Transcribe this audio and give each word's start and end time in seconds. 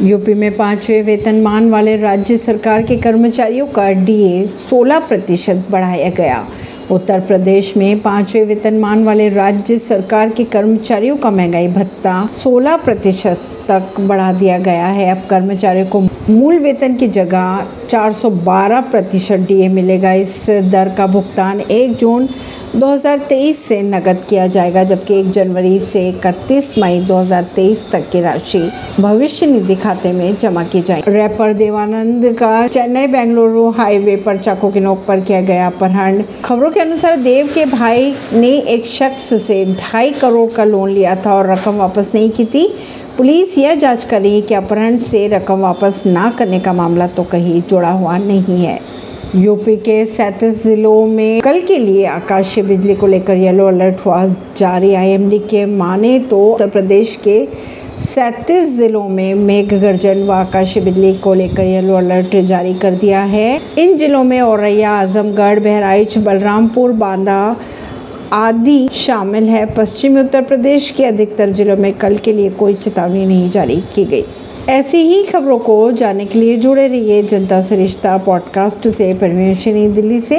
UP 0.00 0.34
में 0.34 0.56
पाँचवें 0.56 1.02
वेतनमान 1.02 1.68
वाले 1.70 1.96
राज्य 1.96 2.36
सरकार 2.36 2.82
के 2.82 2.96
कर्मचारियों 2.96 3.66
का 3.66 3.90
डीए 4.04 4.46
16 4.46 5.00
प्रतिशत 5.08 5.64
बढ़ाया 5.70 6.08
गया। 6.10 6.46
उत्तर 6.90 7.20
प्रदेश 7.20 7.76
में 7.76 8.00
पाँचवें 8.00 8.44
वेतनमान 8.46 9.04
वाले 9.04 9.28
राज्य 9.28 9.78
सरकार 9.78 10.30
के 10.30 10.44
कर्मचारियों 10.44 11.16
का 11.16 11.30
महँगाई 11.30 11.68
भत्ता 11.68 12.28
16 12.34 12.76
प्रतिशत 12.84 13.42
तक 13.68 14.00
बढ़ा 14.00 14.32
दिया 14.32 14.58
गया 14.58 14.86
है। 14.86 15.10
अब 15.10 15.22
कर्मचारियों 15.30 15.86
को 15.86 16.00
मूल 16.30 16.58
वेतन 16.58 16.96
की 16.96 17.08
जगह 17.08 17.66
412 17.90 18.80
प्रतिशत 18.90 19.46
डीए 19.48 19.68
मिलेगा। 19.68 20.12
इस 20.12 20.46
दर 20.50 20.94
का 20.98 21.06
भुगतान 21.06 21.60
1 21.60 21.96
जून 21.96 22.28
2023 22.76 23.58
से 23.58 23.80
नकद 23.82 24.24
किया 24.28 24.46
जाएगा, 24.46 24.82
जबकि 24.84 25.14
1 25.14 25.30
जनवरी 25.30 25.78
से 25.78 26.06
31 26.08 26.72
मई 26.78 27.00
2023 27.00 27.84
तक 27.90 28.08
की 28.10 28.20
राशि 28.20 28.58
भविष्य 29.00 29.46
निधि 29.46 29.74
खाते 29.74 30.12
में 30.12 30.36
जमा 30.36 30.62
की 30.64 30.80
जाएगी। 30.80 31.10
रैपर 31.10 31.52
देवानंद 31.52 32.24
का 32.38 32.66
चेन्नई 32.68 33.06
बेंगलुरु 33.06 33.68
हाईवे 33.70 34.16
पर 34.16 34.36
चाकू 34.36 34.70
की 34.70 34.80
नोक 34.80 35.04
पर 35.08 35.20
किया 35.20 35.40
गया 35.40 35.66
अपहरण। 35.66 36.22
खबरों 36.44 36.70
के 36.70 36.80
अनुसार 36.80 37.16
देव 37.16 37.50
के 37.54 37.64
भाई 37.64 38.14
ने 38.32 38.48
एक 38.48 38.86
शख्स 38.86 39.28
से 39.44 39.64
ढाई 39.74 40.10
करोड़ 40.12 40.50
का 40.50 40.64
लोन 40.64 40.90
लिया 40.90 41.16
था 41.16 41.34
और 41.34 41.50
रकम 41.50 41.76
वापस 41.76 42.10
नहीं 42.14 42.30
की 42.30 42.44
थी। 42.44 42.66
पुलिस 43.16 43.58
यह 43.58 43.74
जाँच 43.74 44.04
कर 44.04 44.20
रही 44.20 44.34
है 44.34 44.40
कि 44.40 44.54
अपहरण 44.54 44.98
से 44.98 45.26
रकम 45.28 45.60
वापस 45.60 46.02
ना 46.06 46.30
करने 46.30 46.60
का 46.60 46.72
मामला 46.72 47.06
तो 47.06 47.22
कहीं 47.22 47.62
जुड़ा 47.62 47.90
हुआ 47.90 48.16
नहीं 48.18 48.64
है। 48.64 48.78
यूपी 49.34 49.76
के 49.76 50.04
सैंतीस 50.06 50.62
जिलों 50.62 51.06
में 51.06 51.40
कल 51.40 51.60
के 51.60 51.78
लिए 51.78 52.04
आकाशीय 52.06 52.64
बिजली 52.64 52.94
को 52.94 53.06
लेकर 53.06 53.36
येलो 53.36 53.66
अलर्ट 53.66 54.04
हुआ 54.06 54.24
जारी। 54.56 54.92
आईएमडी 54.94 55.38
के 55.50 55.64
माने 55.66 56.18
तो 56.18 56.40
उत्तर 56.52 56.68
प्रदेश 56.68 57.14
के 57.24 57.46
सैंतीस 58.04 58.76
जिलों 58.78 59.08
में 59.08 59.34
मेघ 59.34 59.72
गर्जन 59.74 60.22
व 60.22 60.32
आकाशीय 60.32 60.82
बिजली 60.82 61.14
को 61.14 61.34
लेकर 61.34 61.62
येलो 61.62 61.94
अलर्ट 61.94 62.36
जारी 62.36 62.74
कर 62.74 62.94
दिया 62.94 63.22
है। 63.22 63.60
इन 63.78 63.96
जिलों 63.98 64.22
में 64.24 64.40
औरैया, 64.40 64.90
आजमगढ़, 64.90 65.60
बहराइच, 65.60 66.18
बलरामपुर, 66.18 66.92
बांदा 66.92 67.56
आदि 68.32 68.88
शामिल 68.92 69.44
है। 69.44 69.64
पश्चिमी 69.74 70.20
उत्तर 70.20 70.42
प्रदेश 70.42 70.90
के 70.90 71.04
अधिकतर 71.04 71.50
जिलों 71.50 71.76
में 71.76 71.92
कल 71.94 72.16
के 72.16 72.32
लिए 72.32 72.50
कोई 72.50 72.74
चेतावनी 72.74 73.26
नहीं 73.26 73.50
जारी 73.50 73.82
की 73.94 74.04
गई। 74.04 74.24
ऐसी 74.68 74.98
ही 74.98 75.22
खबरों 75.22 75.58
को 75.58 75.92
जानने 75.92 76.26
के 76.26 76.38
लिए 76.38 76.56
जुड़े 76.56 76.88
रहिए 76.88 77.22
जनता 77.22 77.62
सरिश्ता 77.62 77.74
रिश्ता 77.76 78.18
पॉडकास्ट 78.18 78.88
से 78.88 79.14
परवीन 79.14 79.54
दिल्ली 79.94 80.20
से। 80.20 80.30